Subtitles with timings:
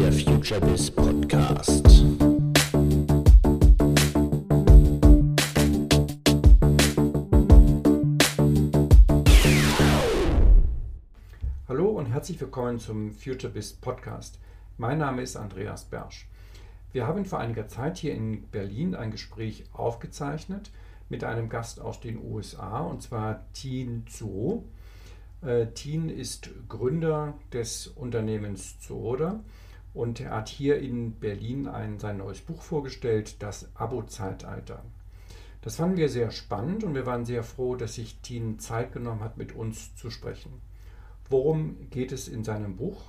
[0.00, 1.86] der FutureBiz Podcast.
[11.68, 14.38] Hallo und herzlich willkommen zum FutureBiz Podcast.
[14.78, 16.26] Mein Name ist Andreas Bersch.
[16.92, 20.70] Wir haben vor einiger Zeit hier in Berlin ein Gespräch aufgezeichnet
[21.10, 24.64] mit einem Gast aus den USA und zwar Tien Zhu.
[25.42, 29.40] Äh, Tien ist Gründer des Unternehmens Zooda
[29.92, 34.82] und er hat hier in Berlin ein, sein neues Buch vorgestellt, das Abo-Zeitalter.
[35.62, 39.20] Das fanden wir sehr spannend und wir waren sehr froh, dass sich Tien Zeit genommen
[39.20, 40.62] hat, mit uns zu sprechen.
[41.28, 43.00] Worum geht es in seinem Buch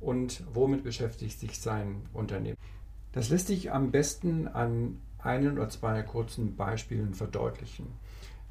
[0.00, 2.56] und womit beschäftigt sich sein Unternehmen?
[3.12, 7.86] Das lässt sich am besten an einen oder zwei kurzen Beispielen verdeutlichen.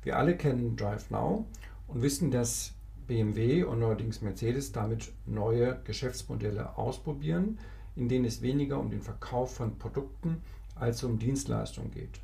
[0.03, 1.45] Wir alle kennen DriveNow
[1.87, 2.73] und wissen, dass
[3.09, 7.57] BMW und neuerdings Mercedes damit neue Geschäftsmodelle ausprobieren,
[7.95, 10.43] in denen es weniger um den Verkauf von Produkten
[10.75, 12.21] als um Dienstleistungen geht.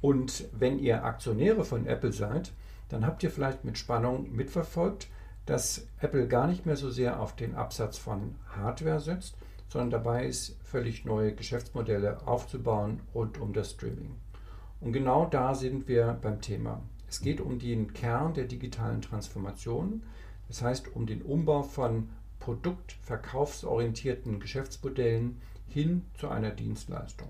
[0.00, 2.52] Und wenn ihr Aktionäre von Apple seid,
[2.88, 5.06] dann habt ihr vielleicht mit Spannung mitverfolgt,
[5.46, 9.36] dass Apple gar nicht mehr so sehr auf den Absatz von Hardware setzt,
[9.68, 14.16] sondern dabei ist, völlig neue Geschäftsmodelle aufzubauen rund um das Streaming.
[14.80, 16.82] Und genau da sind wir beim Thema.
[17.16, 20.02] Es geht um den Kern der digitalen Transformation,
[20.48, 27.28] das heißt um den Umbau von produktverkaufsorientierten Geschäftsmodellen hin zu einer Dienstleistung.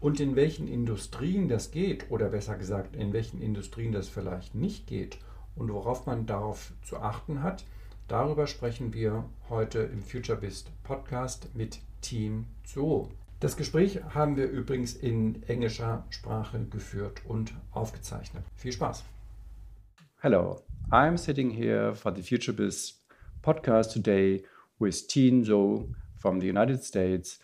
[0.00, 4.86] Und in welchen Industrien das geht, oder besser gesagt, in welchen Industrien das vielleicht nicht
[4.86, 5.18] geht
[5.56, 7.66] und worauf man darauf zu achten hat,
[8.08, 13.08] darüber sprechen wir heute im FutureBiz Podcast mit Team Zoo.
[13.40, 18.42] Das Gespräch haben wir übrigens in englischer Sprache geführt und aufgezeichnet.
[18.56, 19.04] Viel Spaß!
[20.20, 22.94] Hello, I'm sitting here for the FutureBiz
[23.40, 24.42] podcast today
[24.80, 27.38] with Tien Tzuo from the United States.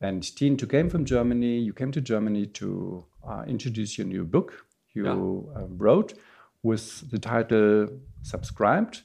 [0.00, 1.58] And Tien, you came from Germany.
[1.58, 5.60] You came to Germany to uh, introduce your new book you yeah.
[5.60, 6.14] uh, wrote
[6.62, 7.88] with the title
[8.22, 9.02] Subscribed.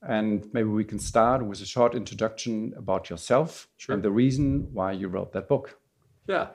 [0.00, 3.96] And maybe we can start with a short introduction about yourself sure.
[3.96, 5.80] and the reason why you wrote that book.
[6.28, 6.50] Yeah.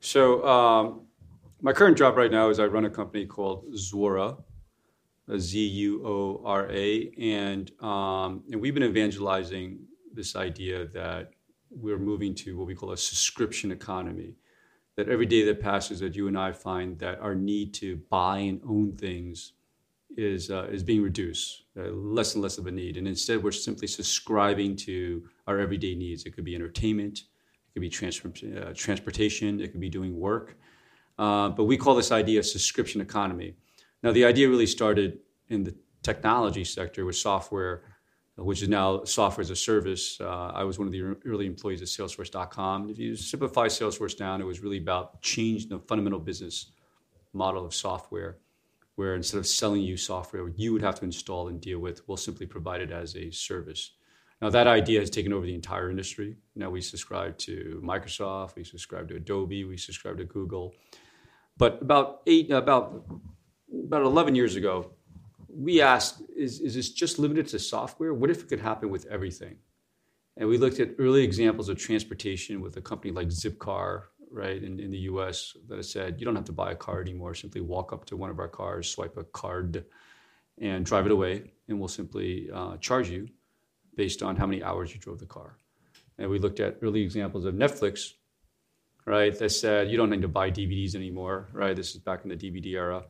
[0.00, 1.06] So, um,
[1.62, 4.36] my current job right now is I run a company called Zuora,
[5.38, 9.78] Z U O R A, and um, and we've been evangelizing
[10.12, 11.30] this idea that
[11.70, 14.36] we're moving to what we call a subscription economy.
[14.96, 18.38] That every day that passes, that you and I find that our need to buy
[18.38, 19.54] and own things
[20.16, 23.50] is uh, is being reduced, uh, less and less of a need, and instead we're
[23.50, 26.24] simply subscribing to our everyday needs.
[26.24, 30.56] It could be entertainment, it could be uh, transportation, it could be doing work,
[31.18, 33.54] uh, but we call this idea a subscription economy.
[34.04, 37.84] Now, the idea really started in the technology sector with software,
[38.36, 40.20] which is now software as a service.
[40.20, 42.90] Uh, I was one of the early employees at Salesforce.com.
[42.90, 46.70] If you simplify Salesforce down, it was really about changing the fundamental business
[47.32, 48.36] model of software,
[48.96, 52.18] where instead of selling you software you would have to install and deal with, we'll
[52.18, 53.92] simply provide it as a service.
[54.42, 56.36] Now that idea has taken over the entire industry.
[56.54, 60.74] Now we subscribe to Microsoft, we subscribe to Adobe, we subscribe to Google.
[61.56, 63.06] But about eight, about
[63.86, 64.90] about 11 years ago,
[65.48, 68.12] we asked, is, is this just limited to software?
[68.12, 69.56] What if it could happen with everything?
[70.36, 74.80] And we looked at early examples of transportation with a company like Zipcar, right, in,
[74.80, 77.34] in the US, that said, you don't have to buy a car anymore.
[77.34, 79.84] Simply walk up to one of our cars, swipe a card,
[80.58, 83.28] and drive it away, and we'll simply uh, charge you
[83.96, 85.56] based on how many hours you drove the car.
[86.18, 88.14] And we looked at early examples of Netflix,
[89.06, 91.76] right, that said, you don't need to buy DVDs anymore, right?
[91.76, 93.04] This is back in the DVD era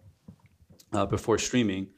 [0.95, 1.89] uh, before streaming.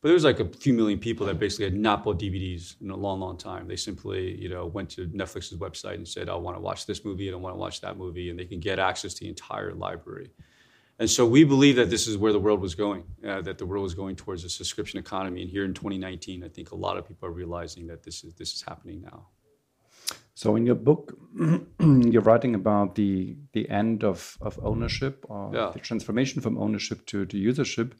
[0.00, 2.90] But there was like a few million people that basically had not bought DVDs in
[2.90, 3.66] a long, long time.
[3.66, 7.04] They simply, you know, went to Netflix's website and said, "I want to watch this
[7.06, 9.30] movie and I want to watch that movie," and they can get access to the
[9.30, 10.30] entire library.
[10.98, 13.66] And so we believe that this is where the world was going, uh, that the
[13.66, 15.42] world was going towards a subscription economy.
[15.42, 18.34] And here in 2019, I think a lot of people are realizing that this is
[18.34, 19.28] this is happening now.
[20.34, 21.16] So in your book,
[21.80, 25.70] you're writing about the the end of, of ownership or yeah.
[25.72, 27.92] the transformation from ownership to, to usership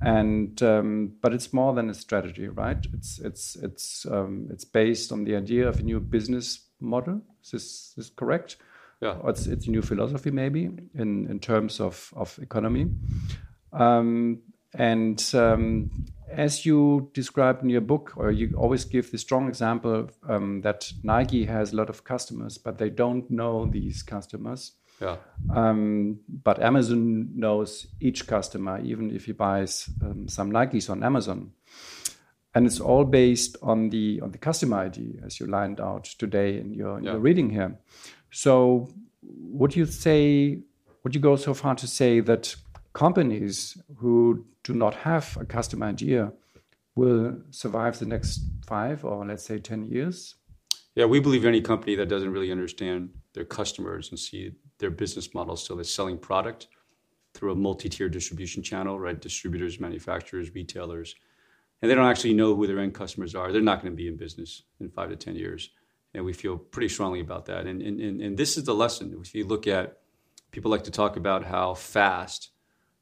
[0.00, 2.84] and um, but it's more than a strategy, right?
[2.92, 7.22] It's it's it's um, it's based on the idea of a new business model.
[7.44, 8.56] Is this, is correct?
[9.00, 9.18] Yeah.
[9.22, 12.86] Or it's it's a new philosophy maybe in in terms of of economy.
[13.72, 14.42] Um,
[14.74, 15.90] and um,
[16.30, 20.92] as you described in your book, or you always give the strong example um, that
[21.02, 24.72] Nike has a lot of customers, but they don't know these customers.
[25.02, 25.16] Yeah.
[25.54, 31.50] Um, but Amazon knows each customer, even if he buys um, some Nikes on Amazon.
[32.54, 36.58] and it's all based on the on the customer ID as you lined out today
[36.60, 37.12] in your, in Yeah.
[37.12, 37.78] your reading here.
[38.30, 38.88] So
[39.22, 40.58] would you say
[41.02, 42.54] would you go so far to say that
[42.92, 46.28] companies who do not have a customer ID
[46.94, 50.36] will survive the next five or let's say ten years?
[50.94, 55.32] Yeah, we believe any company that doesn't really understand their customers and see their business
[55.32, 56.68] model, so they're selling product
[57.32, 59.18] through a multi-tier distribution channel, right?
[59.18, 61.14] Distributors, manufacturers, retailers,
[61.80, 63.50] and they don't actually know who their end customers are.
[63.50, 65.70] They're not going to be in business in five to ten years,
[66.12, 67.66] and we feel pretty strongly about that.
[67.66, 69.16] And and and, and this is the lesson.
[69.20, 69.98] If you look at,
[70.50, 72.50] people like to talk about how fast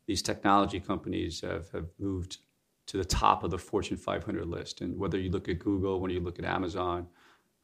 [0.07, 2.39] these technology companies have have moved
[2.87, 6.11] to the top of the Fortune 500 list, and whether you look at Google, when
[6.11, 7.09] you look at Amazon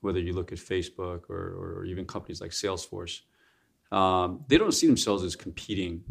[0.01, 3.23] whether you look at Facebook or, or even companies like Salesforce,
[3.93, 6.03] um, they don't see themselves as competing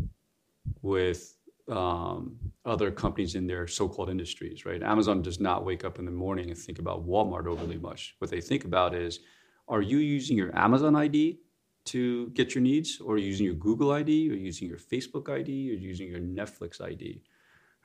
[0.81, 1.35] with
[1.69, 4.81] um, other companies in their so-called industries, right?
[4.83, 8.15] Amazon does not wake up in the morning and think about Walmart overly much.
[8.19, 9.19] What they think about is,
[9.67, 11.39] are you using your Amazon ID
[11.85, 15.75] to get your needs, or using your Google ID, or using your Facebook ID, or
[15.75, 17.21] using your Netflix ID,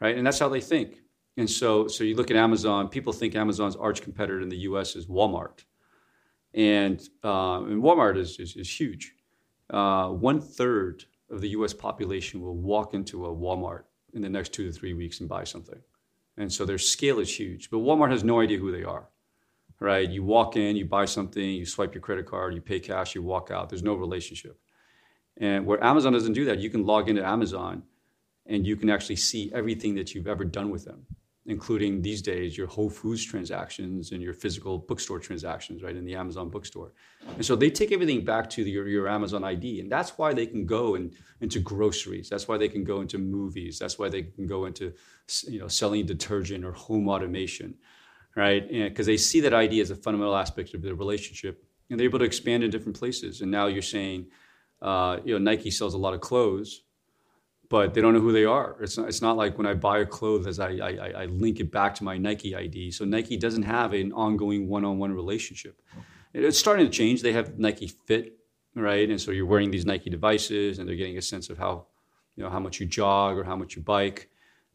[0.01, 0.17] right?
[0.17, 1.01] And that's how they think.
[1.37, 2.89] And so, so you look at Amazon.
[2.89, 4.97] People think Amazon's arch competitor in the U.S.
[4.97, 5.65] is Walmart,
[6.55, 9.15] and, uh, and Walmart is, is, is huge.
[9.70, 14.52] Uh, one third of the US population will walk into a Walmart in the next
[14.52, 15.78] two to three weeks and buy something.
[16.37, 17.70] And so their scale is huge.
[17.70, 19.08] But Walmart has no idea who they are,
[19.78, 20.08] right?
[20.08, 23.22] You walk in, you buy something, you swipe your credit card, you pay cash, you
[23.22, 23.69] walk out.
[23.69, 24.58] There's no relationship.
[25.37, 27.84] And where Amazon doesn't do that, you can log into Amazon
[28.46, 31.06] and you can actually see everything that you've ever done with them
[31.47, 36.15] including these days your Whole Foods transactions and your physical bookstore transactions, right, in the
[36.15, 36.93] Amazon bookstore.
[37.35, 39.81] And so they take everything back to the, your, your Amazon ID.
[39.81, 42.29] And that's why they can go in, into groceries.
[42.29, 43.79] That's why they can go into movies.
[43.79, 44.93] That's why they can go into
[45.49, 47.75] you know, selling detergent or home automation,
[48.37, 48.69] right?
[48.69, 51.65] Because they see that ID as a fundamental aspect of their relationship.
[51.89, 53.41] And they're able to expand in different places.
[53.41, 54.27] And now you're saying,
[54.83, 56.83] uh, you know, Nike sells a lot of clothes
[57.70, 58.76] but they don't know who they are.
[58.81, 61.70] It's not, it's not like when I buy a clothes, I, I, I link it
[61.70, 62.90] back to my Nike ID.
[62.90, 65.81] So Nike doesn't have an ongoing one-on-one relationship.
[66.34, 67.22] It's starting to change.
[67.22, 68.37] They have Nike Fit,
[68.75, 69.08] right?
[69.08, 71.87] And so you're wearing these Nike devices, and they're getting a sense of how,
[72.34, 74.28] you know, how much you jog or how much you bike.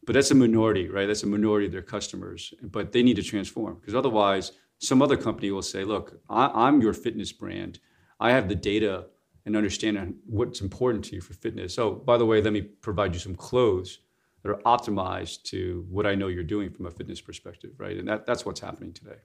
[0.06, 1.06] But that's a minority, right?
[1.06, 2.54] That's a minority of their customers.
[2.62, 6.80] But they need to transform because otherwise, some other company will say, "Look, I, I'm
[6.80, 7.80] your fitness brand.
[8.20, 9.06] I have the data
[9.46, 11.74] and understand what's important to you for fitness.
[11.74, 14.00] So, by the way, let me provide you some clothes
[14.42, 17.96] that are optimized to what I know you're doing from a fitness perspective, right?
[17.96, 19.18] And that, that's what's happening today.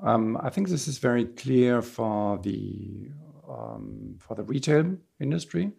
[0.00, 3.10] Um, I think this is very clear for the
[3.48, 5.72] um, for the retail industry,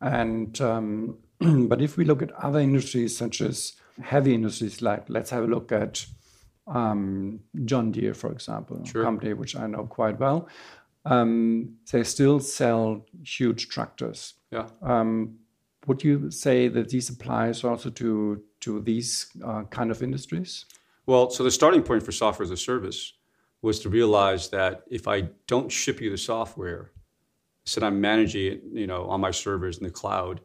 [0.00, 1.18] and um,
[1.68, 5.46] but if we look at other industries such as heavy industries, like let's have a
[5.46, 6.06] look at
[6.66, 9.02] um, John Deere, for example, sure.
[9.02, 10.48] a company which I know quite well
[11.06, 14.34] um, they still sell huge tractors.
[14.50, 14.66] Yeah.
[14.82, 15.38] Um,
[15.86, 20.66] would you say that this applies also to to these uh, kind of industries?
[21.06, 23.14] Well, so the starting point for software as a service
[23.62, 26.90] was to realize that if I don't ship you the software,
[27.64, 30.40] said I'm managing it, you know, on my servers in the cloud,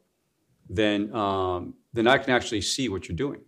[0.70, 3.42] then um, then I can actually see what you're doing,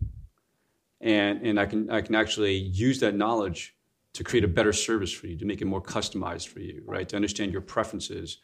[1.00, 3.73] and and I can I can actually use that knowledge
[4.14, 7.08] to create a better service for you, to make it more customized for you, right?
[7.08, 8.38] To understand your preferences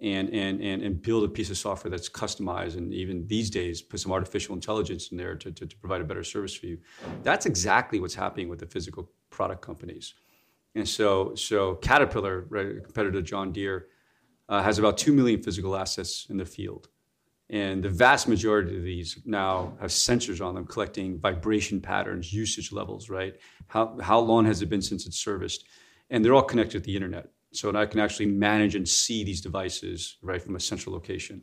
[0.00, 3.80] and, and, and, and build a piece of software that's customized and even these days
[3.80, 6.78] put some artificial intelligence in there to, to, to provide a better service for you.
[7.22, 10.14] That's exactly what's happening with the physical product companies.
[10.74, 13.86] And so, so Caterpillar, right, competitor to John Deere,
[14.48, 16.88] uh, has about 2 million physical assets in the field.
[17.50, 22.72] And the vast majority of these now have sensors on them collecting vibration patterns, usage
[22.72, 23.34] levels, right?
[23.66, 25.66] How, how long has it been since it's serviced?
[26.10, 27.28] And they're all connected to the internet.
[27.52, 31.42] So I can actually manage and see these devices right from a central location,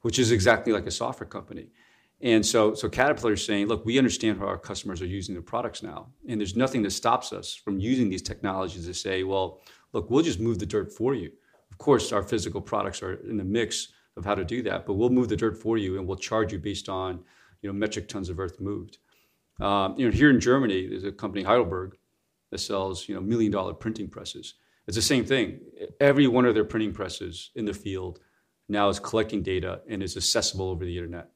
[0.00, 1.68] which is exactly like a software company.
[2.22, 5.42] And so, so Caterpillar is saying, look, we understand how our customers are using their
[5.42, 6.08] products now.
[6.28, 9.60] And there's nothing that stops us from using these technologies to say, well,
[9.92, 11.30] look, we'll just move the dirt for you.
[11.70, 14.94] Of course, our physical products are in the mix of how to do that, but
[14.94, 17.20] we'll move the dirt for you and we'll charge you based on
[17.62, 18.98] you know, metric tons of earth moved.
[19.60, 21.96] Um, you know, here in Germany, there's a company, Heidelberg,
[22.50, 24.54] that sells you know, million dollar printing presses.
[24.86, 25.60] It's the same thing.
[26.00, 28.20] Every one of their printing presses in the field
[28.68, 31.30] now is collecting data and is accessible over the internet.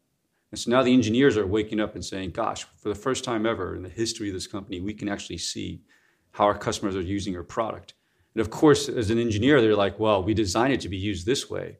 [0.50, 3.46] And so now the engineers are waking up and saying, gosh, for the first time
[3.46, 5.82] ever in the history of this company, we can actually see
[6.32, 7.94] how our customers are using our product.
[8.34, 11.24] And of course, as an engineer, they're like, well, we designed it to be used
[11.24, 11.78] this way,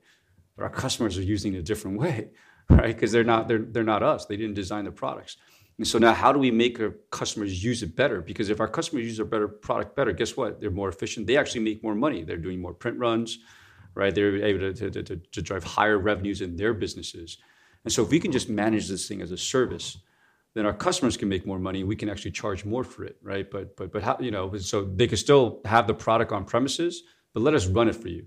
[0.57, 2.31] but our customers are using it a different way,
[2.71, 2.95] right?
[2.95, 4.27] Because they're not, they're, they're not us.
[4.27, 5.37] They didn't design the products.
[5.79, 8.23] And so now, how do we make our customers use it better?
[8.23, 10.59] Because if our customers use our better product better, guess what?
[10.59, 11.27] They're more efficient.
[11.27, 12.25] They actually make more money.
[12.25, 13.39] They're doing more print runs,
[13.95, 14.15] right?
[14.15, 17.37] They're able to, to, to, to drive higher revenues in their businesses.
[17.85, 19.99] And so, if we can just manage this thing as a service,
[20.55, 21.85] then our customers can make more money.
[21.85, 23.49] We can actually charge more for it, right?
[23.51, 24.57] But but but how you know?
[24.57, 27.03] So they can still have the product on premises,
[27.35, 28.25] but let us run it for you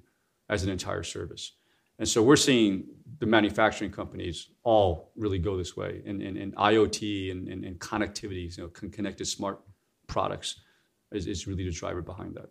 [0.47, 1.53] as an entire service.
[1.99, 2.85] And so we're seeing
[3.19, 7.77] the manufacturing companies all really go this way, and, and, and IoT and, and, and
[7.79, 9.59] connectivity, you know, connected smart
[10.07, 10.61] products
[11.11, 12.49] is, is really the driver behind that.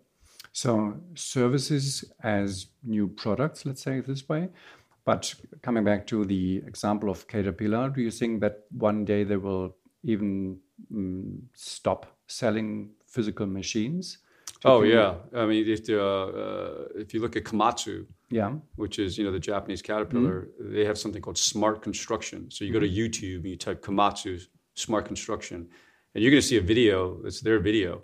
[0.53, 4.49] So services as new products, let's say this way.
[5.05, 9.37] But coming back to the example of Caterpillar, do you think that one day they
[9.37, 10.59] will even
[10.93, 14.19] mm, stop selling physical machines?
[14.65, 18.53] Oh yeah, I mean if the, uh, if you look at Komatsu, Yeah.
[18.77, 22.51] which is you know the Japanese Caterpillar, they have something called smart construction.
[22.51, 24.41] So you go to YouTube and you type Komatsu
[24.75, 25.69] smart construction,
[26.15, 27.21] and you're going to see a video.
[27.25, 28.03] It's their video,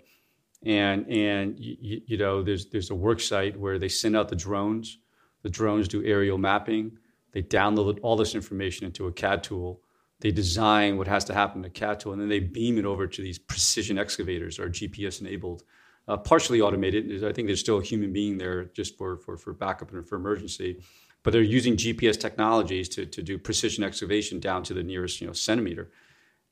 [0.65, 4.35] and and you, you know there's there's a work site where they send out the
[4.35, 4.99] drones.
[5.43, 6.97] The drones do aerial mapping.
[7.33, 9.81] They download all this information into a CAD tool.
[10.21, 12.85] They design what has to happen to a CAD tool, and then they beam it
[12.85, 15.63] over to these precision excavators, or GPS enabled
[16.07, 17.23] uh, partially automated.
[17.23, 20.15] I think there's still a human being there just for, for, for backup and for
[20.15, 20.81] emergency.
[21.23, 25.25] But they're using GPS technologies to, to do precision excavation down to the nearest you
[25.25, 25.89] know centimeter,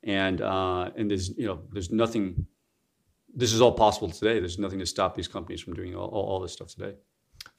[0.02, 2.48] and uh, and there's you know there's nothing.
[3.36, 4.40] This is all possible today.
[4.40, 6.96] There's nothing to stop these companies from doing all, all, this stuff today.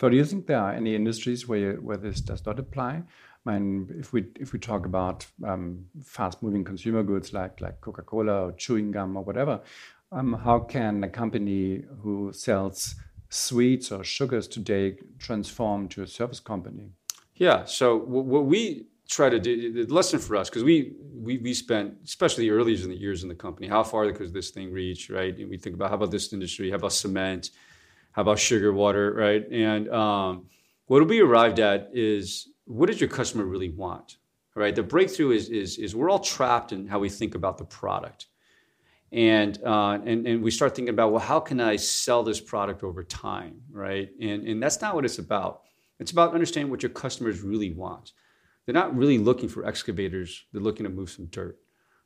[0.00, 3.04] So do you think there are any industries where where this does not apply?
[3.46, 8.46] I mean, if we if we talk about um, fast-moving consumer goods like like Coca-Cola
[8.46, 9.60] or chewing gum or whatever,
[10.14, 12.94] um, how can a company who sells
[13.28, 16.90] sweets or sugars today transform to a service company?
[17.34, 17.64] Yeah.
[17.64, 21.94] So what, we try to do, the lesson for us, because we, we we spent,
[22.04, 25.36] especially early in the years in the company, how far could this thing reach, right?
[25.36, 27.50] And we think about how about this industry, how about cement,
[28.12, 29.44] how about sugar, water, right?
[29.50, 30.46] And um,
[30.86, 34.18] what we arrived at is what does your customer really want,
[34.54, 34.74] right?
[34.74, 38.26] The breakthrough is is is we're all trapped in how we think about the product
[39.14, 42.82] and, uh, and and we start thinking about well how can i sell this product
[42.82, 44.10] over time right?
[44.20, 45.62] And and that's not what it's about.
[46.00, 48.12] It's about understanding what your customers really want.
[48.64, 50.44] They're not really looking for excavators.
[50.52, 51.58] They're looking to move some dirt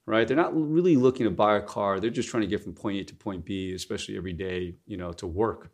[0.06, 0.26] right?
[0.26, 2.00] They're not really looking to buy a car.
[2.00, 4.96] They're just trying to get from point a to point b especially every day you
[4.96, 5.70] know to work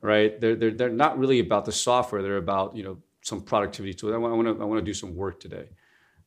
[0.00, 0.40] right?
[0.40, 2.22] They're they're, they're not really about the software.
[2.22, 4.12] They're about you know some productivity tool.
[4.12, 5.68] I want to i want to do some work today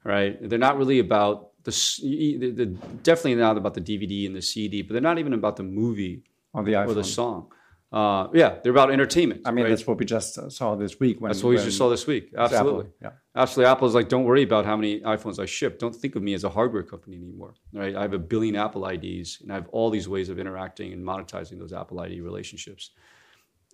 [0.06, 2.66] right they're not really about the, the,
[3.04, 6.24] definitely not about the DVD and the CD, but they're not even about the movie
[6.54, 6.88] or the iPhone.
[6.88, 7.52] or the song.
[7.92, 9.42] Uh, yeah, they're about entertainment.
[9.46, 9.70] I mean, right?
[9.70, 11.22] that's what we just saw this week.
[11.22, 12.34] When, that's what we just saw this week.
[12.38, 12.88] Absolutely.
[13.02, 13.12] Yeah.
[13.36, 13.72] Absolutely.
[13.72, 15.80] Apple is like, don't worry about how many iPhones I ship.
[15.80, 17.54] Don't think of me as a hardware company anymore.
[17.74, 17.96] Right?
[17.96, 21.04] I have a billion Apple IDs, and I have all these ways of interacting and
[21.04, 22.92] monetizing those Apple ID relationships.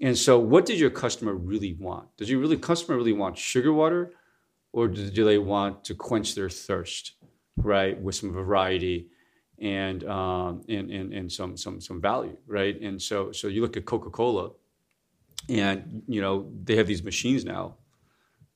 [0.01, 2.15] And so, what did your customer really want?
[2.17, 4.13] Does your really customer really want sugar water,
[4.73, 7.13] or do they want to quench their thirst?
[7.57, 9.07] right, with some variety
[9.59, 12.79] and um, and, and, and some some some value, right?
[12.81, 14.51] And so so you look at Coca Cola,
[15.49, 17.75] and you know they have these machines now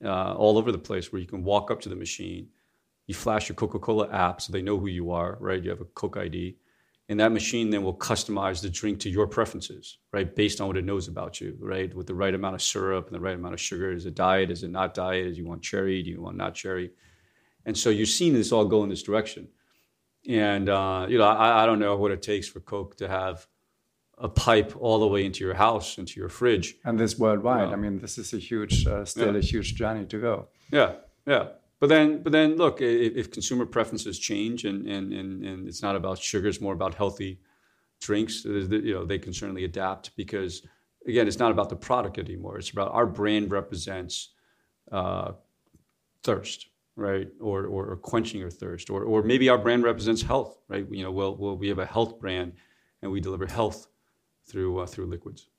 [0.03, 2.47] uh, all over the place where you can walk up to the machine,
[3.07, 5.61] you flash your Coca Cola app so they know who you are, right?
[5.61, 6.57] You have a Coke ID,
[7.07, 10.77] and that machine then will customize the drink to your preferences, right, based on what
[10.77, 13.53] it knows about you, right, with the right amount of syrup and the right amount
[13.53, 13.91] of sugar.
[13.91, 14.49] Is it diet?
[14.49, 15.35] Is it not diet?
[15.35, 16.01] Do you want cherry?
[16.01, 16.91] Do you want not cherry?
[17.65, 19.47] And so you're seeing this all go in this direction.
[20.27, 23.45] And, uh, you know, I, I, don't know what it takes for Coke to have
[24.17, 26.75] a pipe all the way into your house, into your fridge.
[26.83, 27.71] And this worldwide.
[27.71, 29.39] I mean, this is a huge, uh, still yeah.
[29.39, 30.47] a huge journey to go.
[30.71, 30.93] Yeah,
[31.27, 31.49] yeah.
[31.85, 35.83] But then, but then, look, if, if consumer preferences change and, and, and, and it's
[35.83, 37.39] not about sugar, it's more about healthy
[38.01, 40.63] drinks, you know, they can certainly adapt because,
[41.05, 42.57] again, it's not about the product anymore.
[42.57, 44.29] It's about our brand represents
[44.91, 45.33] uh,
[46.23, 47.27] thirst right?
[47.39, 48.89] Or, or, or, quenching your thirst.
[48.89, 50.87] Or, or maybe our brand represents health, right?
[50.89, 52.53] You know, well, well we have a health brand
[53.01, 53.87] and we deliver health
[54.47, 55.49] through, uh, through liquids.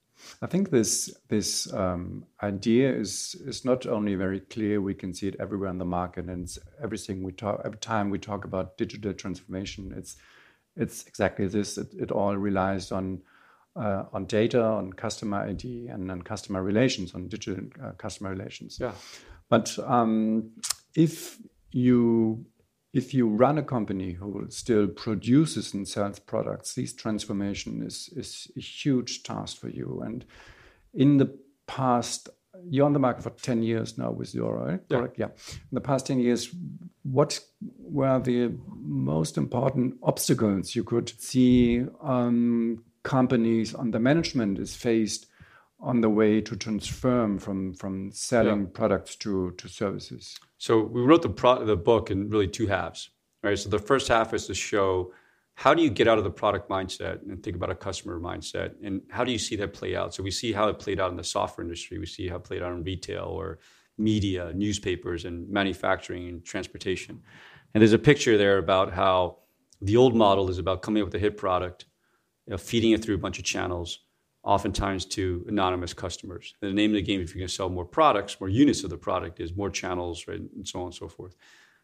[0.43, 4.81] I think this this um, idea is is not only very clear.
[4.81, 7.63] We can see it everywhere in the market, and it's everything we talk.
[7.65, 10.17] Every time we talk about digital transformation, it's
[10.77, 11.79] it's exactly this.
[11.79, 13.23] It, it all relies on
[13.77, 18.79] uh, on data, on customer ID, and on customer relations, on digital uh, customer relations.
[18.81, 18.93] Yeah.
[19.49, 20.51] But um,
[20.95, 21.39] if
[21.71, 22.45] you
[22.97, 28.51] if you run a company who still produces and sells products, this transformation is is
[28.57, 30.03] a huge task for you.
[30.03, 30.25] And
[30.95, 31.29] in the
[31.67, 32.31] past,
[32.71, 34.81] you're on the market for 10 years now with your right?
[34.89, 34.99] Yeah.
[34.99, 35.19] Correct.
[35.19, 35.27] Yeah.
[35.27, 36.55] In the past 10 years,
[37.03, 44.75] what were the most important obstacles you could see um, companies on the management is
[44.75, 45.27] faced
[45.81, 48.73] on the way to transform from from selling Yeah.
[48.73, 50.39] products to to services?
[50.59, 53.11] So we wrote the pro- the book in really two halves,
[53.43, 53.59] right?
[53.59, 55.13] So the first half is to show
[55.55, 58.75] how do you get out of the product mindset and think about a customer mindset,
[58.83, 60.15] and how do you see that play out?
[60.15, 62.45] So we see how it played out in the software industry, we see how it
[62.45, 63.59] played out in retail or
[63.99, 67.23] media, newspapers, and manufacturing and transportation.
[67.73, 69.39] And there's a picture there about how
[69.81, 71.87] the old model is about coming up with a hit product,
[72.47, 74.01] you know, feeding it through a bunch of channels,
[74.47, 76.55] oftentimes to anonymous customers.
[76.63, 78.85] And the name of the game, if you're going to sell more products, more units
[78.85, 81.35] of the product, is more channels, right, and so on and so forth.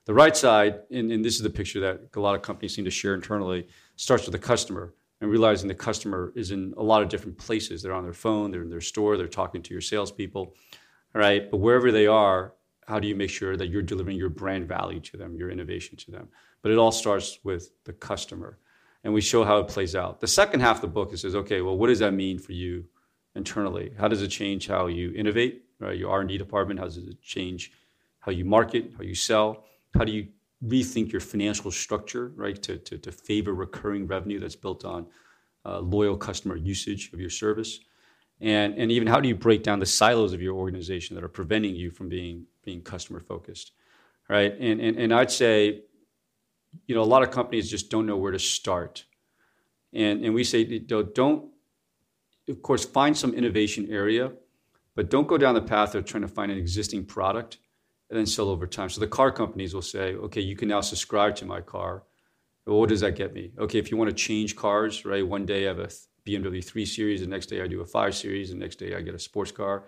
[0.04, 2.84] The right side, and, and this is the picture that a lot of companies seem
[2.84, 3.66] to share internally,
[3.96, 7.82] starts with the customer and realizing the customer is in a lot of different places.
[7.82, 10.54] They're on their phone, they're in their store, they're talking to your salespeople,
[11.14, 11.50] right?
[11.50, 12.54] But wherever they are,
[12.86, 15.96] how do you make sure that you're delivering your brand value to them, your innovation
[15.98, 16.28] to them?
[16.62, 18.58] But it all starts with the customer
[19.04, 20.20] and we show how it plays out.
[20.20, 22.52] The second half of the book it says, okay, well, what does that mean for
[22.52, 22.84] you
[23.34, 23.92] internally?
[23.98, 25.64] How does it change how you innovate?
[25.80, 26.78] Right, your R and D department.
[26.78, 27.72] How does it change
[28.20, 29.64] how you market, how you sell?
[29.94, 30.28] How do you
[30.64, 35.06] rethink your financial structure, right, to, to, to favor recurring revenue that's built on
[35.64, 37.80] uh, loyal customer usage of your service?
[38.40, 41.28] And, and even how do you break down the silos of your organization that are
[41.28, 43.72] preventing you from being, being customer focused,
[44.28, 44.52] right?
[44.58, 45.82] And, and, and I'd say
[46.86, 49.04] you know, a lot of companies just don't know where to start.
[49.92, 51.50] And, and we say, don't,
[52.48, 54.32] of course, find some innovation area,
[54.94, 57.58] but don't go down the path of trying to find an existing product
[58.10, 58.88] and then sell over time.
[58.88, 62.04] So the car companies will say, okay, you can now subscribe to my car.
[62.66, 63.52] Well, what does that get me?
[63.58, 65.26] Okay, if you want to change cars, right?
[65.26, 65.88] One day I have a
[66.26, 69.00] BMW 3 Series, the next day I do a 5 Series, the next day I
[69.00, 69.84] get a sports car.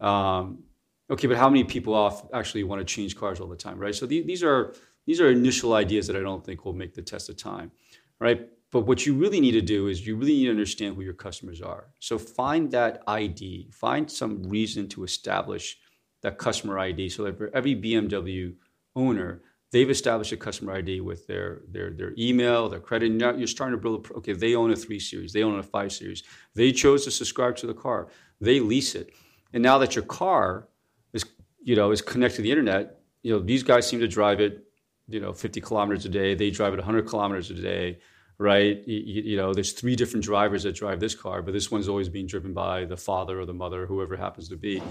[0.00, 0.64] Um,
[1.10, 3.94] okay, but how many people off actually want to change cars all the time, right?
[3.94, 4.74] So the, these are
[5.06, 7.70] these are initial ideas that I don't think will make the test of time,
[8.18, 8.48] right?
[8.70, 11.14] But what you really need to do is you really need to understand who your
[11.14, 11.88] customers are.
[11.98, 15.78] So find that ID, find some reason to establish
[16.22, 18.54] that customer ID so that for every BMW
[18.94, 23.10] owner, they've established a customer ID with their their their email, their credit.
[23.10, 24.06] Now you're starting to build.
[24.10, 26.22] A, okay, they own a three series, they own a five series.
[26.54, 28.08] They chose to subscribe to the car.
[28.40, 29.14] They lease it,
[29.52, 30.68] and now that your car
[31.12, 31.24] is
[31.62, 34.64] you know is connected to the internet, you know these guys seem to drive it
[35.10, 36.34] you know 50 kilometers a day.
[36.34, 37.98] They drive at 100 kilometers a day
[38.40, 38.82] right?
[38.88, 42.08] You, you, know there's three different drivers that drive this car but this one's always
[42.08, 44.82] being driven by the father or the mother whoever happens to be.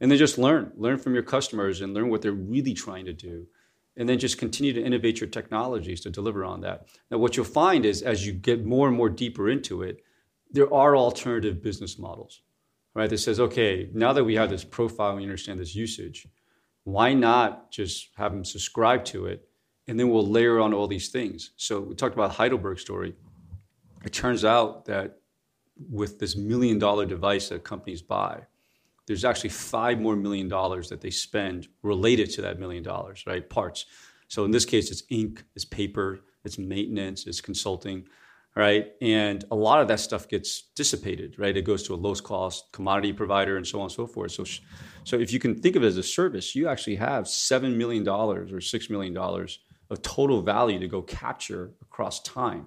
[0.00, 3.12] And then just learn learn from your customers and learn what they're really trying to
[3.12, 3.46] do.
[3.96, 6.88] And then just continue to innovate your technologies to deliver on that.
[7.10, 10.02] Now what you'll find is as you get more and more deeper into it
[10.50, 12.42] there are alternative business models
[12.94, 13.08] right?
[13.08, 16.26] That says okay now that we have this profile and we understand this usage
[16.82, 19.45] why not just have them subscribe to it
[19.88, 21.52] and then we'll layer on all these things.
[21.56, 23.14] So we talked about Heidelberg story.
[24.04, 25.18] It turns out that
[25.90, 28.42] with this million dollar device that companies buy,
[29.06, 33.48] there's actually five more million dollars that they spend related to that million dollars, right?
[33.48, 33.86] Parts.
[34.28, 38.08] So in this case, it's ink, it's paper, it's maintenance, it's consulting,
[38.56, 38.88] right?
[39.00, 41.56] And a lot of that stuff gets dissipated, right?
[41.56, 44.32] It goes to a lowest cost commodity provider and so on and so forth.
[44.32, 44.44] So,
[45.04, 48.02] so if you can think of it as a service, you actually have seven million
[48.02, 52.66] dollars or six million dollars of total value to go capture across time,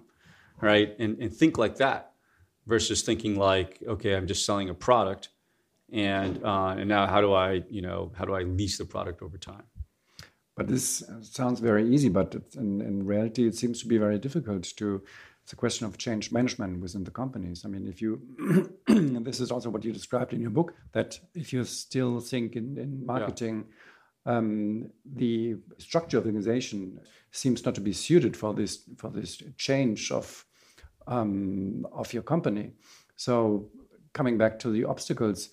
[0.62, 0.95] right?
[0.99, 2.13] And, and think like that
[2.65, 5.29] versus thinking like, okay, I'm just selling a product,
[5.91, 9.21] and uh, and now how do I, you know, how do I lease the product
[9.21, 9.63] over time?
[10.55, 14.63] But this sounds very easy, but in, in reality, it seems to be very difficult
[14.77, 15.01] to.
[15.43, 17.65] It's a question of change management within the companies.
[17.65, 18.21] I mean, if you,
[18.88, 22.77] this is also what you described in your book, that if you still think in,
[22.77, 23.65] in marketing.
[23.67, 23.75] Yeah
[24.30, 27.00] um, the structure of the organization
[27.32, 30.46] seems not to be suited for this for this change of
[31.08, 32.74] um, of your company.
[33.15, 33.70] So
[34.13, 35.50] coming back to the obstacles,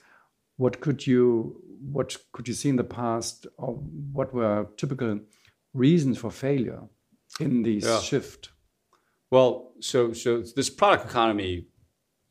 [0.57, 1.61] what could you
[1.91, 3.75] what could you see in the past, or
[4.12, 5.21] what were typical
[5.73, 6.83] reasons for failure
[7.41, 8.01] in this yeah.
[8.01, 8.51] shift?
[9.31, 11.67] Well, so so this product economy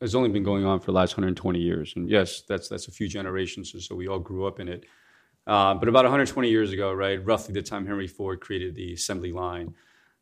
[0.00, 2.92] has only been going on for the last 120 years, and yes, that's that's a
[2.92, 4.84] few generations, so, so we all grew up in it.
[5.46, 9.32] Uh, but about 120 years ago, right, roughly the time Henry Ford created the assembly
[9.32, 9.74] line,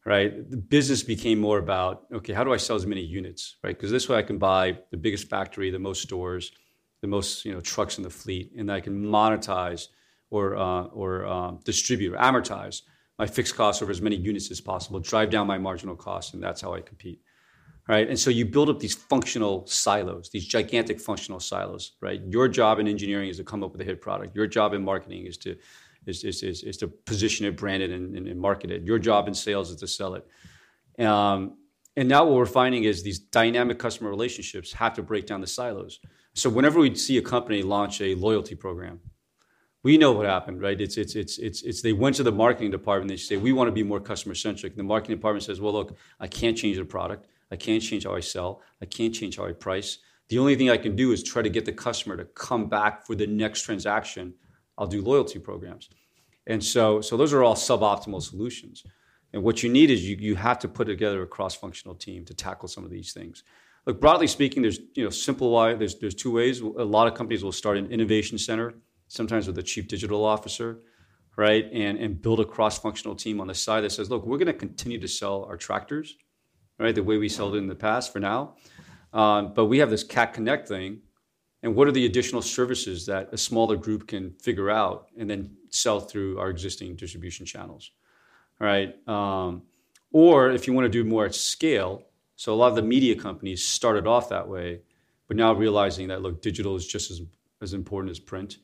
[0.04, 3.74] right, the business became more about okay, how do I sell as many units, right?
[3.74, 6.52] Because this way I can buy the biggest factory, the most stores,
[7.00, 9.88] the most you know trucks in the fleet, and I can monetize
[10.30, 12.82] or uh, or uh, distribute or amortize
[13.18, 16.42] my fixed costs over as many units as possible, drive down my marginal costs, and
[16.42, 17.20] that's how I compete.
[17.88, 18.08] Right?
[18.08, 22.20] And so you build up these functional silos, these gigantic functional silos, right?
[22.26, 24.34] Your job in engineering is to come up with a hit product.
[24.34, 25.56] Your job in marketing is to
[26.06, 28.82] is, is, is, is to position it, brand it, and, and, market it.
[28.82, 31.02] Your job in sales is to sell it.
[31.02, 31.56] Um,
[31.96, 35.46] and now what we're finding is these dynamic customer relationships have to break down the
[35.46, 36.00] silos.
[36.34, 39.00] So whenever we see a company launch a loyalty program,
[39.82, 40.80] we know what happened, right?
[40.80, 43.10] It's it's it's it's it's they went to the marketing department.
[43.10, 44.76] They say we want to be more customer centric.
[44.76, 47.28] The marketing department says, well, look, I can't change the product.
[47.54, 48.50] I can't change how I sell.
[48.82, 49.98] I can't change how I price.
[50.28, 53.06] The only thing I can do is try to get the customer to come back
[53.06, 54.34] for the next transaction.
[54.76, 55.88] I'll do loyalty programs.
[56.46, 58.84] And so, so those are all suboptimal solutions.
[59.32, 62.34] And what you need is you, you have to put together a cross-functional team to
[62.34, 63.44] tackle some of these things.
[63.86, 66.60] Look, broadly speaking, there's you know simple why there's there's two ways.
[66.60, 66.64] A
[66.96, 68.74] lot of companies will start an innovation center
[69.08, 70.80] sometimes with a chief digital officer,
[71.36, 71.66] right?
[71.72, 74.46] And, and build a cross functional team on the side that says, look, we're going
[74.46, 76.16] to continue to sell our tractors,
[76.78, 76.94] right?
[76.94, 78.56] The way we sold it in the past for now.
[79.12, 81.00] Um, but we have this Cat Connect thing.
[81.62, 85.56] And what are the additional services that a smaller group can figure out and then
[85.70, 87.92] sell through our existing distribution channels,
[88.58, 88.94] right?
[89.08, 89.62] Um,
[90.12, 92.02] or if you want to do more at scale,
[92.36, 94.80] so a lot of the media companies started off that way,
[95.26, 97.22] but now realizing that look, digital is just as,
[97.62, 98.58] as important as print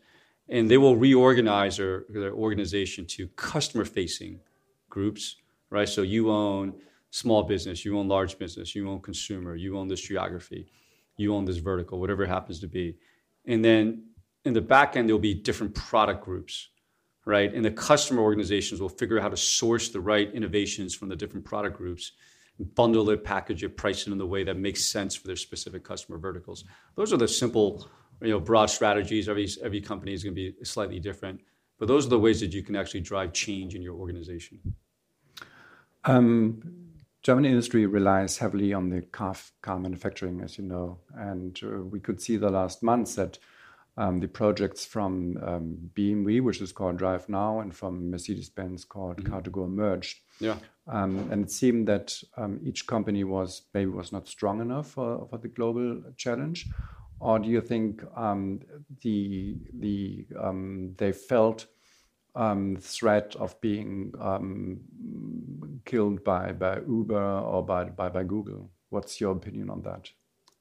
[0.51, 4.41] and they will reorganize their, their organization to customer facing
[4.91, 5.37] groups,
[5.71, 5.89] right?
[5.89, 6.75] So you own
[7.11, 10.67] small business, you own large business, you own consumer, you own this geography,
[11.17, 12.97] you own this vertical, whatever it happens to be.
[13.47, 14.05] And then
[14.45, 16.69] in the back end, there'll be different product groups,
[17.25, 17.53] right?
[17.53, 21.17] And the customer organizations will figure out how to source the right innovations from the
[21.17, 22.13] different product groups,
[22.75, 25.83] bundle it, package it, price it in the way that makes sense for their specific
[25.83, 26.65] customer verticals.
[26.95, 27.89] Those are the simple
[28.23, 29.29] you know, broad strategies.
[29.29, 31.41] Every, every company is going to be slightly different.
[31.79, 34.61] But those are the ways that you can actually drive change in your organization.
[36.05, 36.80] Um,
[37.23, 40.99] German industry relies heavily on the car, car manufacturing, as you know.
[41.15, 43.39] And uh, we could see the last months that
[43.97, 48.85] um, the projects from um, BMW, which is called Drive Now, and from Mercedes Benz
[48.85, 49.35] called mm-hmm.
[49.35, 50.21] Car2Go merged.
[50.39, 50.57] Yeah.
[50.87, 55.27] Um, and it seemed that um, each company was maybe was not strong enough for,
[55.29, 56.67] for the global challenge
[57.21, 58.61] or do you think um,
[59.03, 61.67] the the um, they felt
[62.35, 64.81] um, threat of being um,
[65.85, 68.71] killed by by Uber or by, by by Google?
[68.91, 70.11] What's your opinion on that?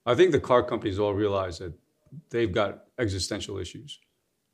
[0.05, 1.73] I think the car companies all realize that
[2.29, 3.99] they've got existential issues,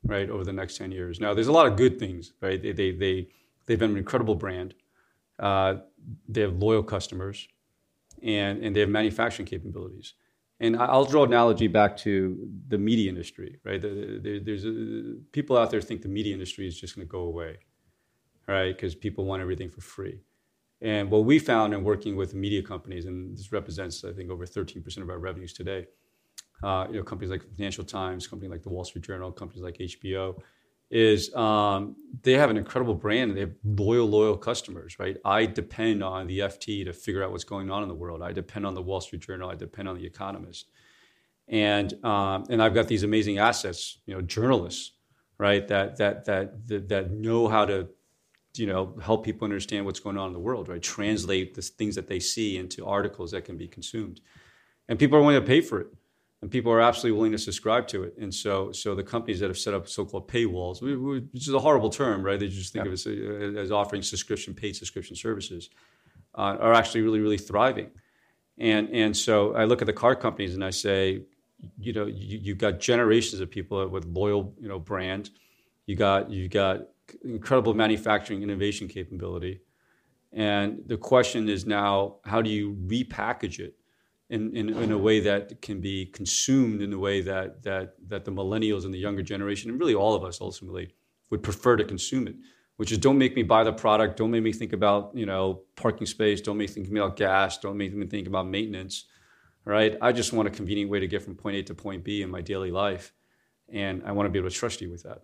[0.04, 1.20] right, over the next ten years.
[1.20, 2.60] Now, there's a lot of good things, right?
[2.60, 3.28] They they they
[3.66, 4.74] they've been an incredible brand.
[5.38, 5.76] Uh,
[6.28, 7.48] they have loyal customers,
[8.22, 10.14] and and they have manufacturing capabilities
[10.60, 13.80] and I'll draw an analogy back to the media industry, right?
[13.80, 17.58] There's a, people out there think the media industry is just going to go away,
[18.48, 18.74] right?
[18.74, 20.20] Because people want everything for free.
[20.80, 24.46] And what we found in working with media companies, and this represents, I think, over
[24.46, 25.86] 13% of our revenues today,
[26.62, 29.76] uh, you know, companies like Financial Times, companies like the Wall Street Journal, companies like
[29.78, 30.38] HBO,
[30.90, 35.16] is um, they have an incredible brand and they have loyal, loyal customers, right?
[35.24, 38.22] I depend on the FT to figure out what's going on in the world.
[38.22, 39.50] I depend on the Wall Street Journal.
[39.50, 40.68] I depend on the Economist,
[41.48, 44.92] and um, and I've got these amazing assets, you know, journalists,
[45.38, 45.66] right?
[45.66, 47.88] That that that that, that know how to,
[48.54, 50.82] you know, help people understand what's going on in the world, right?
[50.82, 54.20] Translate the things that they see into articles that can be consumed,
[54.88, 55.88] and people are willing to pay for it
[56.46, 58.16] and people are absolutely willing to subscribe to it.
[58.20, 61.90] And so, so the companies that have set up so-called paywalls, which is a horrible
[61.90, 62.38] term, right?
[62.38, 62.92] They just think yeah.
[62.92, 65.70] of it as, as, offering subscription, paid subscription services,
[66.36, 67.90] uh, are actually really, really thriving.
[68.58, 71.24] And and so I look at the car companies and I say,
[71.80, 75.30] you know, you, you've got generations of people with loyal, you know, brand.
[75.86, 76.82] You got you got
[77.24, 79.62] incredible manufacturing innovation capability.
[80.32, 83.75] And the question is now, how do you repackage it?
[84.28, 88.24] In, in, in, a way that can be consumed in a way that, that, that
[88.24, 90.92] the millennials and the younger generation, and really all of us ultimately,
[91.30, 92.34] would prefer to consume it,
[92.76, 95.62] which is don't make me buy the product, don't make me think about, you know,
[95.76, 99.04] parking space, don't make me think about gas, don't make me think about maintenance,
[99.64, 99.96] right?
[100.00, 102.30] I just want a convenient way to get from point A to point B in
[102.30, 103.12] my daily life.
[103.68, 105.22] And I want to be able to trust you with that.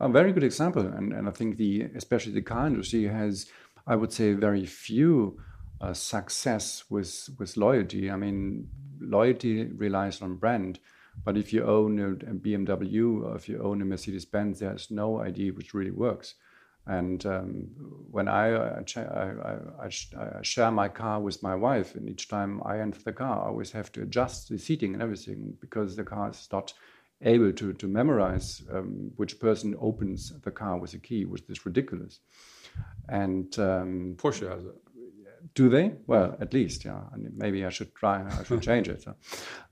[0.00, 0.84] A very good example.
[0.84, 3.46] And, and I think the, especially the car industry has,
[3.86, 5.38] I would say, very few
[5.82, 8.10] uh, success with with loyalty.
[8.10, 8.68] I mean,
[9.00, 10.78] loyalty relies on brand.
[11.24, 15.20] But if you own a, BMW or if you own a Mercedes Benz, there's no
[15.20, 16.34] idea which really works.
[16.86, 17.68] And um,
[18.10, 22.80] when I, I, I, I, share my car with my wife, and each time I
[22.80, 26.30] enter the car, I always have to adjust the seating and everything because the car
[26.30, 26.72] is not
[27.20, 31.64] able to, to memorize um, which person opens the car with a key, which is
[31.64, 32.18] ridiculous.
[33.08, 34.74] And um, Porsche has it
[35.54, 35.92] do they?
[36.06, 37.00] Well, at least, yeah.
[37.12, 38.24] And maybe I should try.
[38.24, 39.02] I should change it.
[39.02, 39.14] So,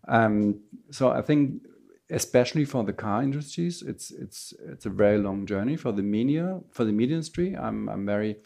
[0.09, 1.63] um, so I think,
[2.11, 6.61] especially for the car industries, it's it's it's a very long journey for the media
[6.71, 7.57] for the media industry.
[7.57, 8.37] I'm I'm very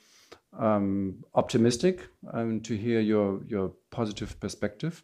[0.58, 5.02] um, optimistic um, to hear your your positive perspective.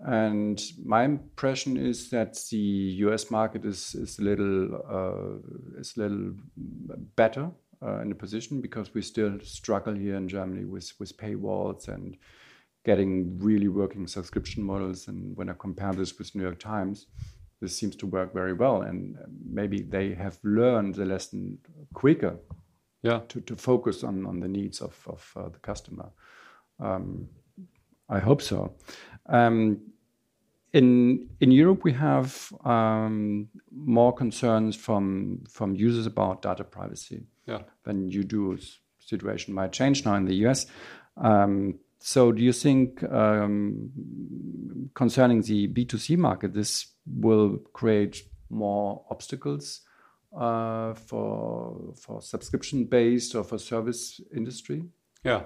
[0.00, 2.56] And my impression is that the
[3.06, 3.30] U.S.
[3.30, 6.34] market is is a little uh, is a little
[7.16, 7.50] better
[8.02, 12.16] in a position because we still struggle here in Germany with with paywalls and
[12.84, 15.08] getting really working subscription models.
[15.08, 17.06] And when I compare this with New York Times,
[17.60, 18.82] this seems to work very well.
[18.82, 19.16] And
[19.50, 21.58] maybe they have learned the lesson
[21.94, 22.36] quicker.
[23.02, 23.20] Yeah.
[23.28, 26.08] To, to focus on, on the needs of, of uh, the customer.
[26.80, 27.28] Um,
[28.08, 28.74] I hope so.
[29.26, 29.80] Um,
[30.72, 37.62] in in Europe, we have um, more concerns from from users about data privacy Yeah.
[37.84, 38.58] than you do.
[38.98, 40.66] Situation might change now in the US.
[41.16, 49.80] Um, so, do you think um, concerning the B2C market, this will create more obstacles
[50.36, 54.84] uh, for for subscription based or for service industry?
[55.24, 55.44] Yeah.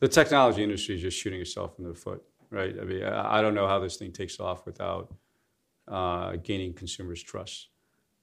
[0.00, 2.74] The technology industry is just shooting itself in the foot, right?
[2.78, 5.14] I mean, I I don't know how this thing takes off without
[5.88, 7.69] uh, gaining consumers' trust.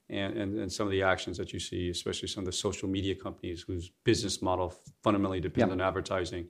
[0.09, 2.87] And, and, and some of the actions that you see, especially some of the social
[2.87, 5.73] media companies whose business model fundamentally depends Yeah.
[5.73, 6.49] on advertising,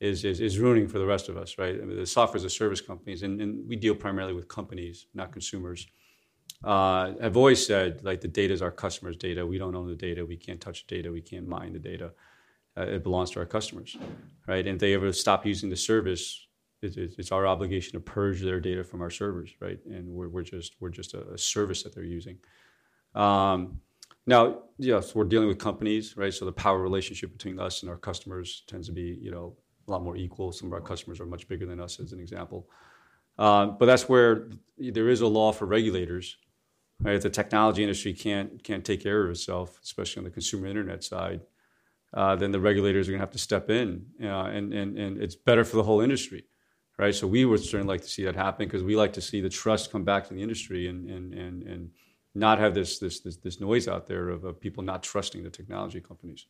[0.00, 1.74] is, is, is ruining for the rest of us, right?
[1.74, 5.06] I mean, the software as a service companies, and, and we deal primarily with companies,
[5.14, 5.88] not consumers.
[6.62, 9.44] Uh, I've always said, like, the data is our customers' data.
[9.44, 10.24] We don't own the data.
[10.24, 11.10] We can't touch the data.
[11.10, 12.12] We can't mine the data.
[12.76, 13.96] Uh, it belongs to our customers,
[14.46, 14.66] right?
[14.66, 16.46] And if they ever stop using the service,
[16.82, 19.78] it, it, it's our obligation to purge their data from our servers, right?
[19.86, 22.38] And we're, we're just we're just a, a service that they're using.
[23.14, 23.80] Um,
[24.26, 26.32] now, yes, we're dealing with companies, right?
[26.32, 29.90] So the power relationship between us and our customers tends to be, you know, a
[29.90, 30.52] lot more equal.
[30.52, 32.68] Some of our customers are much bigger than us, as an example.
[33.38, 34.48] Um, but that's where
[34.78, 36.36] there is a law for regulators,
[37.00, 37.16] right?
[37.16, 41.02] If the technology industry can't can't take care of itself, especially on the consumer internet
[41.02, 41.40] side,
[42.14, 45.20] uh, then the regulators are going to have to step in, uh, and and and
[45.20, 46.44] it's better for the whole industry,
[46.96, 47.14] right?
[47.14, 49.48] So we would certainly like to see that happen because we like to see the
[49.48, 51.90] trust come back to the industry and and and and
[52.34, 55.50] not have this this this, this noise out there of, of people not trusting the
[55.50, 56.46] technology companies.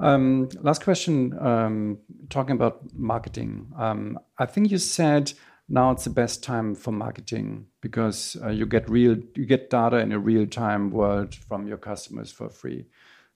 [0.00, 1.98] Um, last question, um,
[2.30, 3.72] talking about marketing.
[3.76, 5.32] Um, I think you said
[5.68, 9.98] now it's the best time for marketing because uh, you get real, you get data
[9.98, 12.86] in a real time world from your customers for free.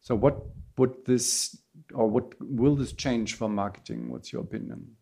[0.01, 0.42] So, what
[0.79, 1.57] would this,
[1.92, 4.09] or what will this change for marketing?
[4.09, 4.96] What's your opinion?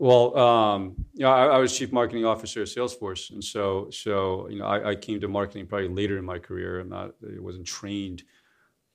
[0.00, 4.48] Well, um, you know, I, I, was chief marketing officer at Salesforce, and so so
[4.48, 6.80] you know, I, I, came to marketing probably later in my career.
[6.80, 8.22] I'm not, I wasn't trained,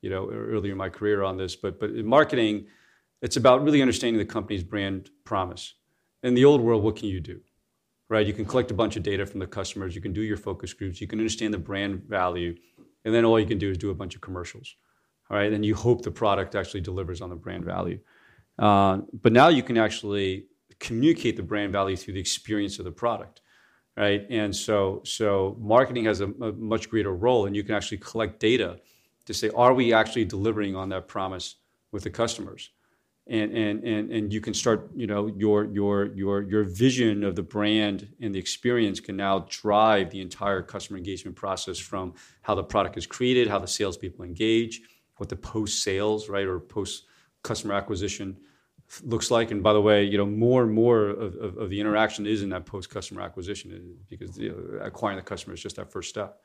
[0.02, 1.56] you know, earlier in my career on this.
[1.56, 2.66] But but in marketing,
[3.22, 5.76] it's about really understanding the company's brand promise.
[6.24, 7.40] In the old world, what can you do?
[8.10, 8.26] Right?
[8.26, 9.94] You can collect a bunch of data from the customers.
[9.94, 11.00] You can do your focus groups.
[11.00, 12.56] You can understand the brand value,
[13.04, 14.76] and then all you can do is do a bunch of commercials.
[15.30, 18.00] All right, and you hope the product actually delivers on the brand value.
[18.58, 20.48] Uh, but now you can actually
[20.80, 23.42] communicate the brand value through the experience of the product
[23.98, 24.26] right?
[24.30, 28.40] And so so marketing has a, a, much greater role and you can actually collect
[28.40, 28.80] data
[29.26, 31.56] to say are we actually delivering on that promise
[31.92, 32.72] with the customers?
[33.28, 37.36] And and and, and you can start you know your your your your vision of
[37.36, 42.54] the brand and the experience can now drive the entire customer engagement process from how
[42.54, 44.82] the product is created how the salespeople engage
[45.18, 47.06] what the post sales right or post
[47.42, 48.38] customer acquisition
[49.04, 49.52] looks like.
[49.52, 52.42] And by the way, you know, more and more of, of, of the interaction is
[52.44, 56.10] in that post customer acquisition because you know, acquiring the customer is just that first
[56.10, 56.42] step.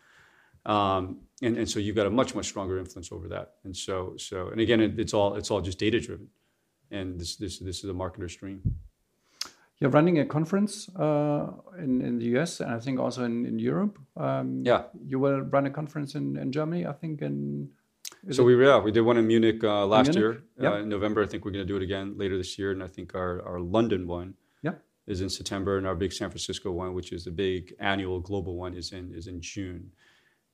[0.67, 3.55] Um, and, and so you've got a much much stronger influence over that.
[3.65, 6.29] And so so and again, it, it's all it's all just data driven,
[6.91, 8.61] and this this this is a marketer's dream.
[9.79, 13.59] You're running a conference uh, in in the US and I think also in in
[13.59, 13.99] Europe.
[14.17, 16.87] Um, yeah, you will run a conference in in Germany.
[16.87, 17.71] I think in
[18.27, 18.47] is so it?
[18.47, 20.21] we yeah we did one in Munich uh, last Munich?
[20.21, 20.73] year yep.
[20.73, 21.23] uh, in November.
[21.23, 23.43] I think we're going to do it again later this year, and I think our
[23.47, 24.75] our London one yeah.
[25.07, 28.57] is in September, and our big San Francisco one, which is the big annual global
[28.57, 29.93] one, is in is in June.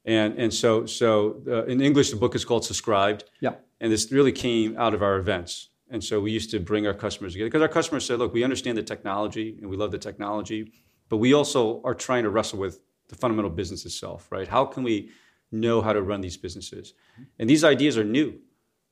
[0.04, 3.24] And and so so uh, in English the book is called Subscribed.
[3.40, 3.54] Yeah.
[3.80, 5.68] And this really came out of our events.
[5.90, 8.42] And so we used to bring our customers together because our customers said, look, we
[8.42, 10.72] understand the technology and we love the technology,
[11.08, 14.48] but we also are trying to wrestle with the fundamental business itself, right?
[14.48, 15.10] How can we
[15.50, 16.94] know how to run these businesses.
[17.38, 18.38] And these ideas are new.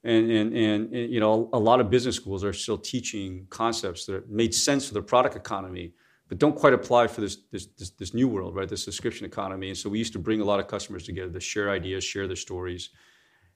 [0.04, 4.04] And, and, and, and, you know, a lot of business schools are still teaching concepts
[4.06, 5.94] that made sense for the product economy,
[6.28, 8.68] but don't quite apply for this, this, this, this new world, right?
[8.68, 9.68] This subscription economy.
[9.68, 12.26] And so we used to bring a lot of customers together to share ideas, share
[12.26, 12.90] their stories.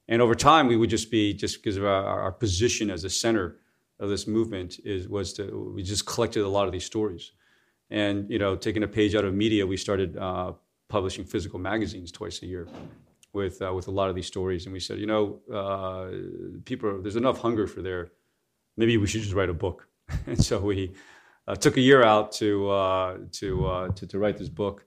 [0.08, 3.10] And over time, we would just be, just because of our, our position as a
[3.10, 3.58] center
[4.00, 7.32] of this movement is was to we just collected a lot of these stories,
[7.90, 10.52] and you know, taking a page out of media, we started uh,
[10.88, 12.66] publishing physical magazines twice a year
[13.32, 16.08] with uh, with a lot of these stories, and we said, you know, uh,
[16.64, 18.12] people, there's enough hunger for there.
[18.76, 19.88] Maybe we should just write a book,
[20.26, 20.92] and so we
[21.46, 24.86] uh, took a year out to uh, to, uh, to, to write this book,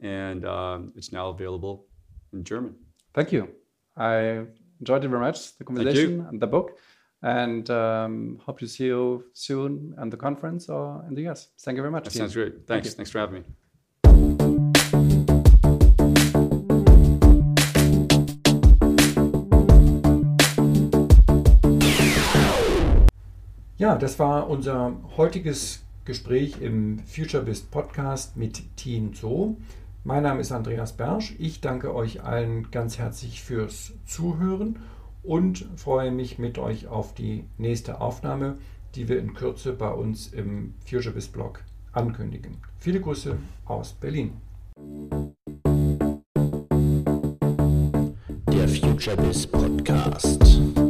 [0.00, 1.86] and um, it's now available
[2.32, 2.74] in German.
[3.14, 3.48] Thank you.
[3.96, 4.44] I
[4.80, 6.78] enjoyed it very much, the conversation and the book,
[7.22, 11.48] and um, hope to see you soon at the conference or in the US.
[11.60, 12.04] Thank you very much.
[12.04, 12.66] That sounds great.
[12.66, 12.88] Thanks.
[12.88, 13.67] Thank Thanks for having me.
[23.78, 29.56] Ja, das war unser heutiges Gespräch im FutureBist Podcast mit Tien Zo.
[30.02, 31.36] Mein Name ist Andreas Bersch.
[31.38, 34.80] Ich danke euch allen ganz herzlich fürs Zuhören
[35.22, 38.58] und freue mich mit euch auf die nächste Aufnahme,
[38.96, 41.62] die wir in Kürze bei uns im FutureBist Blog
[41.92, 42.56] ankündigen.
[42.80, 44.32] Viele Grüße aus Berlin.
[48.52, 50.87] Der FutureBiz Podcast.